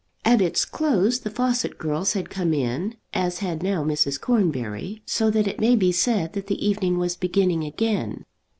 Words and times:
At 0.25 0.41
its 0.41 0.65
close 0.65 1.19
the 1.19 1.29
Fawcett 1.29 1.77
girls 1.77 2.13
had 2.13 2.31
come 2.31 2.55
in, 2.55 2.95
as 3.13 3.37
had 3.37 3.61
now 3.61 3.83
Mrs. 3.83 4.19
Cornbury, 4.19 5.03
so 5.05 5.29
that 5.29 5.47
it 5.47 5.61
may 5.61 5.75
be 5.75 5.91
said 5.91 6.33
that 6.33 6.47
the 6.47 6.67
evening 6.67 6.97
was 6.97 7.15
beginning 7.15 7.63
again. 7.63 8.25